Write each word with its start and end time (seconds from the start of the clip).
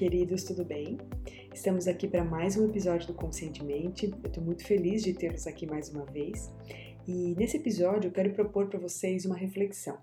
queridos, 0.00 0.44
tudo 0.44 0.64
bem? 0.64 0.96
Estamos 1.52 1.86
aqui 1.86 2.08
para 2.08 2.24
mais 2.24 2.56
um 2.56 2.64
episódio 2.64 3.06
do 3.06 3.12
Conscientemente. 3.12 4.06
Eu 4.06 4.28
estou 4.28 4.42
muito 4.42 4.64
feliz 4.64 5.02
de 5.02 5.12
tê-los 5.12 5.46
aqui 5.46 5.66
mais 5.66 5.90
uma 5.90 6.06
vez. 6.06 6.50
E 7.06 7.34
nesse 7.36 7.58
episódio 7.58 8.08
eu 8.08 8.10
quero 8.10 8.32
propor 8.32 8.68
para 8.68 8.78
vocês 8.78 9.26
uma 9.26 9.36
reflexão. 9.36 9.98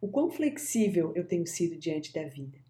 O 0.00 0.06
quão 0.06 0.30
flexível 0.30 1.12
eu 1.16 1.26
tenho 1.26 1.44
sido 1.48 1.76
diante 1.76 2.12
da 2.12 2.22
vida? 2.22 2.63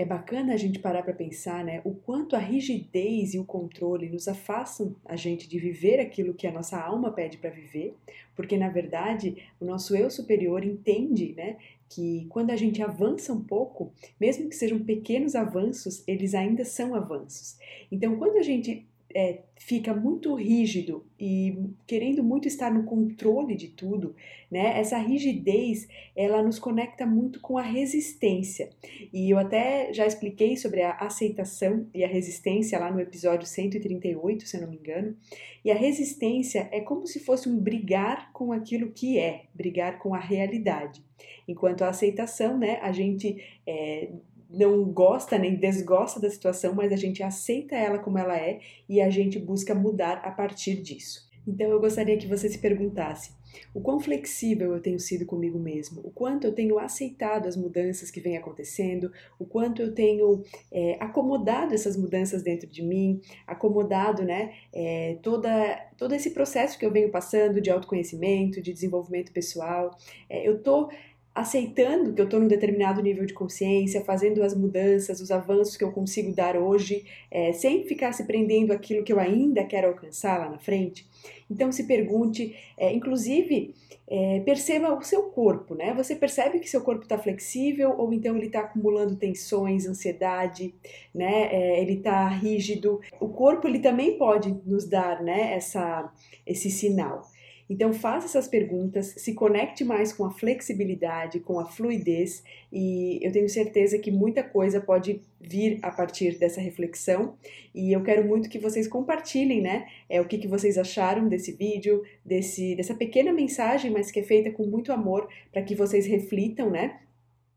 É 0.00 0.04
bacana 0.06 0.54
a 0.54 0.56
gente 0.56 0.78
parar 0.78 1.02
para 1.02 1.12
pensar, 1.12 1.62
né, 1.62 1.82
o 1.84 1.94
quanto 1.94 2.34
a 2.34 2.38
rigidez 2.38 3.34
e 3.34 3.38
o 3.38 3.44
controle 3.44 4.08
nos 4.08 4.28
afastam 4.28 4.96
a 5.04 5.14
gente 5.14 5.46
de 5.46 5.58
viver 5.58 6.00
aquilo 6.00 6.32
que 6.32 6.46
a 6.46 6.50
nossa 6.50 6.80
alma 6.80 7.12
pede 7.12 7.36
para 7.36 7.50
viver, 7.50 7.94
porque 8.34 8.56
na 8.56 8.70
verdade 8.70 9.36
o 9.60 9.66
nosso 9.66 9.94
eu 9.94 10.10
superior 10.10 10.64
entende, 10.64 11.34
né, 11.36 11.58
que 11.86 12.24
quando 12.30 12.50
a 12.50 12.56
gente 12.56 12.82
avança 12.82 13.30
um 13.30 13.44
pouco, 13.44 13.92
mesmo 14.18 14.48
que 14.48 14.56
sejam 14.56 14.78
pequenos 14.78 15.34
avanços, 15.34 16.02
eles 16.08 16.34
ainda 16.34 16.64
são 16.64 16.94
avanços. 16.94 17.58
Então, 17.92 18.16
quando 18.16 18.38
a 18.38 18.42
gente 18.42 18.88
é, 19.14 19.40
fica 19.56 19.94
muito 19.94 20.34
rígido 20.34 21.04
e 21.18 21.70
querendo 21.86 22.22
muito 22.22 22.48
estar 22.48 22.72
no 22.72 22.84
controle 22.84 23.54
de 23.54 23.68
tudo, 23.68 24.14
né? 24.50 24.78
Essa 24.78 24.98
rigidez, 24.98 25.88
ela 26.16 26.42
nos 26.42 26.58
conecta 26.58 27.04
muito 27.04 27.40
com 27.40 27.58
a 27.58 27.62
resistência. 27.62 28.70
E 29.12 29.30
eu 29.30 29.38
até 29.38 29.92
já 29.92 30.06
expliquei 30.06 30.56
sobre 30.56 30.82
a 30.82 30.92
aceitação 30.92 31.86
e 31.94 32.04
a 32.04 32.08
resistência 32.08 32.78
lá 32.78 32.90
no 32.90 33.00
episódio 33.00 33.46
138, 33.46 34.46
se 34.46 34.56
eu 34.56 34.62
não 34.62 34.70
me 34.70 34.76
engano. 34.76 35.16
E 35.64 35.70
a 35.70 35.76
resistência 35.76 36.68
é 36.72 36.80
como 36.80 37.06
se 37.06 37.20
fosse 37.20 37.48
um 37.48 37.58
brigar 37.58 38.32
com 38.32 38.52
aquilo 38.52 38.92
que 38.92 39.18
é, 39.18 39.44
brigar 39.54 39.98
com 39.98 40.14
a 40.14 40.18
realidade. 40.18 41.04
Enquanto 41.46 41.82
a 41.82 41.88
aceitação, 41.88 42.56
né, 42.56 42.78
a 42.80 42.92
gente 42.92 43.44
é, 43.66 44.10
não 44.52 44.84
gosta 44.84 45.38
nem 45.38 45.56
desgosta 45.56 46.18
da 46.18 46.28
situação, 46.28 46.74
mas 46.74 46.92
a 46.92 46.96
gente 46.96 47.22
aceita 47.22 47.76
ela 47.76 47.98
como 47.98 48.18
ela 48.18 48.36
é 48.36 48.60
e 48.88 49.00
a 49.00 49.08
gente 49.08 49.38
busca 49.38 49.74
mudar 49.74 50.20
a 50.24 50.30
partir 50.30 50.82
disso. 50.82 51.30
Então 51.46 51.68
eu 51.68 51.80
gostaria 51.80 52.16
que 52.18 52.26
você 52.26 52.48
se 52.48 52.58
perguntasse: 52.58 53.32
o 53.74 53.80
quão 53.80 53.98
flexível 54.00 54.72
eu 54.72 54.80
tenho 54.80 54.98
sido 54.98 55.24
comigo 55.24 55.58
mesmo? 55.58 56.00
O 56.04 56.10
quanto 56.10 56.46
eu 56.46 56.52
tenho 56.52 56.78
aceitado 56.78 57.46
as 57.46 57.56
mudanças 57.56 58.10
que 58.10 58.20
vêm 58.20 58.36
acontecendo? 58.36 59.10
O 59.38 59.44
quanto 59.44 59.82
eu 59.82 59.94
tenho 59.94 60.42
é, 60.70 60.96
acomodado 61.00 61.74
essas 61.74 61.96
mudanças 61.96 62.42
dentro 62.42 62.68
de 62.68 62.82
mim? 62.82 63.20
Acomodado, 63.46 64.22
né? 64.22 64.52
É, 64.72 65.18
toda, 65.22 65.50
todo 65.96 66.14
esse 66.14 66.30
processo 66.30 66.78
que 66.78 66.84
eu 66.84 66.92
venho 66.92 67.10
passando 67.10 67.60
de 67.60 67.70
autoconhecimento, 67.70 68.60
de 68.60 68.72
desenvolvimento 68.72 69.32
pessoal. 69.32 69.96
É, 70.28 70.46
eu 70.46 70.62
tô 70.62 70.90
aceitando 71.34 72.12
que 72.12 72.20
eu 72.20 72.24
estou 72.24 72.40
num 72.40 72.48
determinado 72.48 73.00
nível 73.00 73.24
de 73.24 73.32
consciência, 73.32 74.04
fazendo 74.04 74.42
as 74.42 74.54
mudanças, 74.54 75.20
os 75.20 75.30
avanços 75.30 75.76
que 75.76 75.84
eu 75.84 75.92
consigo 75.92 76.32
dar 76.32 76.56
hoje, 76.56 77.04
é, 77.30 77.52
sem 77.52 77.84
ficar 77.84 78.12
se 78.12 78.24
prendendo 78.24 78.72
aquilo 78.72 79.04
que 79.04 79.12
eu 79.12 79.20
ainda 79.20 79.64
quero 79.64 79.88
alcançar 79.88 80.38
lá 80.38 80.48
na 80.50 80.58
frente. 80.58 81.06
Então 81.50 81.70
se 81.70 81.84
pergunte, 81.84 82.54
é, 82.76 82.92
inclusive 82.92 83.74
é, 84.10 84.40
perceba 84.40 84.92
o 84.92 85.02
seu 85.02 85.22
corpo, 85.24 85.76
né? 85.76 85.94
Você 85.94 86.16
percebe 86.16 86.58
que 86.58 86.68
seu 86.68 86.80
corpo 86.80 87.04
está 87.04 87.16
flexível 87.16 87.94
ou 87.96 88.12
então 88.12 88.36
ele 88.36 88.46
está 88.46 88.60
acumulando 88.60 89.14
tensões, 89.14 89.86
ansiedade, 89.86 90.74
né? 91.14 91.48
É, 91.52 91.80
ele 91.80 91.94
está 91.94 92.28
rígido. 92.28 93.00
O 93.20 93.28
corpo 93.28 93.68
ele 93.68 93.78
também 93.78 94.18
pode 94.18 94.52
nos 94.66 94.84
dar, 94.84 95.22
né? 95.22 95.54
Essa, 95.54 96.12
esse 96.44 96.68
sinal. 96.70 97.22
Então 97.70 97.92
faça 97.92 98.26
essas 98.26 98.48
perguntas, 98.48 99.14
se 99.16 99.32
conecte 99.32 99.84
mais 99.84 100.12
com 100.12 100.24
a 100.24 100.32
flexibilidade, 100.32 101.38
com 101.38 101.60
a 101.60 101.66
fluidez 101.66 102.42
e 102.72 103.24
eu 103.24 103.30
tenho 103.30 103.48
certeza 103.48 103.96
que 103.96 104.10
muita 104.10 104.42
coisa 104.42 104.80
pode 104.80 105.20
vir 105.40 105.78
a 105.80 105.92
partir 105.92 106.36
dessa 106.36 106.60
reflexão. 106.60 107.36
E 107.72 107.92
eu 107.92 108.02
quero 108.02 108.26
muito 108.26 108.48
que 108.48 108.58
vocês 108.58 108.88
compartilhem, 108.88 109.60
né, 109.60 109.86
é, 110.08 110.20
o 110.20 110.26
que, 110.26 110.36
que 110.36 110.48
vocês 110.48 110.76
acharam 110.76 111.28
desse 111.28 111.52
vídeo, 111.52 112.02
desse, 112.24 112.74
dessa 112.74 112.92
pequena 112.92 113.32
mensagem, 113.32 113.88
mas 113.88 114.10
que 114.10 114.18
é 114.18 114.24
feita 114.24 114.50
com 114.50 114.66
muito 114.66 114.92
amor 114.92 115.28
para 115.52 115.62
que 115.62 115.76
vocês 115.76 116.06
reflitam, 116.06 116.70
né, 116.70 116.98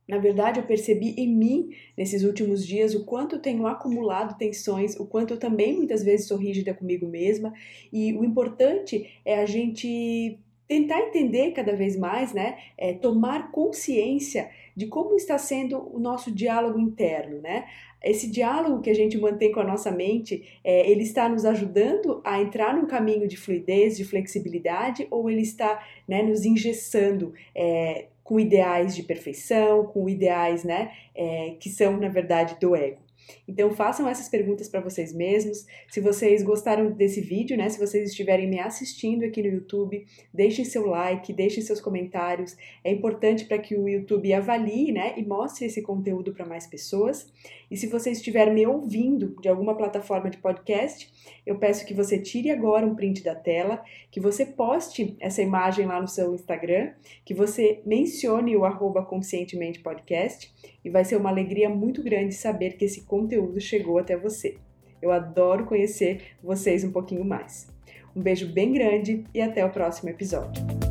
na 0.07 0.17
verdade, 0.17 0.59
eu 0.59 0.65
percebi 0.65 1.15
em 1.17 1.27
mim, 1.27 1.69
nesses 1.97 2.23
últimos 2.23 2.65
dias, 2.65 2.93
o 2.93 3.05
quanto 3.05 3.35
eu 3.35 3.41
tenho 3.41 3.65
acumulado 3.65 4.37
tensões, 4.37 4.99
o 4.99 5.05
quanto 5.05 5.33
eu 5.33 5.37
também 5.37 5.75
muitas 5.75 6.03
vezes 6.03 6.27
sou 6.27 6.37
rígida 6.37 6.73
comigo 6.73 7.07
mesma, 7.07 7.53
e 7.91 8.13
o 8.13 8.23
importante 8.23 9.09
é 9.23 9.39
a 9.39 9.45
gente 9.45 10.37
tentar 10.67 10.99
entender 11.01 11.51
cada 11.51 11.75
vez 11.75 11.97
mais, 11.97 12.33
né? 12.33 12.57
É, 12.77 12.93
tomar 12.93 13.51
consciência 13.51 14.49
de 14.75 14.87
como 14.87 15.15
está 15.15 15.37
sendo 15.37 15.77
o 15.93 15.99
nosso 15.99 16.31
diálogo 16.31 16.79
interno, 16.79 17.41
né? 17.41 17.65
Esse 18.03 18.29
diálogo 18.29 18.81
que 18.81 18.89
a 18.89 18.93
gente 18.93 19.17
mantém 19.17 19.51
com 19.51 19.61
a 19.61 19.63
nossa 19.63 19.89
mente, 19.89 20.59
é, 20.63 20.89
ele 20.89 21.03
está 21.03 21.29
nos 21.29 21.45
ajudando 21.45 22.21
a 22.25 22.41
entrar 22.41 22.75
num 22.75 22.85
caminho 22.85 23.27
de 23.27 23.37
fluidez, 23.37 23.95
de 23.95 24.03
flexibilidade, 24.03 25.07
ou 25.09 25.29
ele 25.29 25.41
está 25.41 25.81
né, 26.07 26.21
nos 26.21 26.43
engessando, 26.43 27.33
é, 27.55 28.07
com 28.23 28.39
ideais 28.39 28.95
de 28.95 29.03
perfeição, 29.03 29.85
com 29.85 30.07
ideais, 30.07 30.63
né, 30.63 30.91
é, 31.13 31.55
que 31.59 31.69
são, 31.69 31.97
na 31.97 32.09
verdade, 32.09 32.57
do 32.59 32.75
ego. 32.75 33.01
Então 33.47 33.71
façam 33.71 34.07
essas 34.07 34.29
perguntas 34.29 34.67
para 34.67 34.81
vocês 34.81 35.13
mesmos. 35.13 35.65
Se 35.89 35.99
vocês 35.99 36.43
gostaram 36.43 36.91
desse 36.91 37.21
vídeo, 37.21 37.57
né, 37.57 37.69
se 37.69 37.79
vocês 37.79 38.09
estiverem 38.09 38.49
me 38.49 38.59
assistindo 38.59 39.23
aqui 39.23 39.41
no 39.41 39.49
YouTube, 39.49 40.05
deixem 40.33 40.65
seu 40.65 40.85
like, 40.85 41.33
deixem 41.33 41.63
seus 41.63 41.81
comentários. 41.81 42.55
É 42.83 42.91
importante 42.91 43.45
para 43.45 43.57
que 43.57 43.75
o 43.75 43.87
YouTube 43.87 44.33
avalie, 44.33 44.91
né, 44.91 45.13
e 45.17 45.23
mostre 45.23 45.65
esse 45.65 45.81
conteúdo 45.81 46.33
para 46.33 46.45
mais 46.45 46.67
pessoas. 46.67 47.31
E 47.69 47.77
se 47.77 47.87
você 47.87 48.11
estiver 48.11 48.53
me 48.53 48.65
ouvindo 48.67 49.35
de 49.41 49.49
alguma 49.49 49.75
plataforma 49.75 50.29
de 50.29 50.37
podcast, 50.37 51.11
eu 51.45 51.57
peço 51.57 51.85
que 51.85 51.93
você 51.93 52.17
tire 52.17 52.51
agora 52.51 52.85
um 52.85 52.95
print 52.95 53.23
da 53.23 53.35
tela, 53.35 53.83
que 54.11 54.19
você 54.19 54.45
poste 54.45 55.15
essa 55.19 55.41
imagem 55.41 55.85
lá 55.85 55.99
no 55.99 56.07
seu 56.07 56.33
Instagram, 56.33 56.93
que 57.25 57.33
você 57.33 57.81
mencione 57.85 58.55
o 58.55 58.63
arroba 58.63 59.03
conscientemente 59.03 59.79
podcast 59.79 60.53
e 60.83 60.89
vai 60.89 61.03
ser 61.03 61.15
uma 61.17 61.29
alegria 61.29 61.69
muito 61.69 62.03
grande 62.03 62.33
saber 62.33 62.77
que 62.77 62.85
esse 62.85 63.05
conteúdo 63.13 63.61
chegou 63.61 63.99
até 63.99 64.17
você. 64.17 64.55
Eu 64.99 65.11
adoro 65.11 65.65
conhecer 65.65 66.31
vocês 66.41 66.83
um 66.83 66.91
pouquinho 66.91 67.23
mais. 67.23 67.67
Um 68.15 68.21
beijo 68.23 68.51
bem 68.51 68.73
grande 68.73 69.23
e 69.31 69.39
até 69.39 69.63
o 69.63 69.69
próximo 69.69 70.09
episódio. 70.09 70.82